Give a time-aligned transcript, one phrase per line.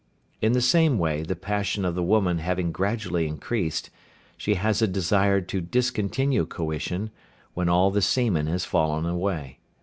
[0.41, 3.91] In the same way the passion of the woman having gradually increased,
[4.35, 7.11] she has a desire to discontinue coition,
[7.53, 9.59] when all the semen has fallen away.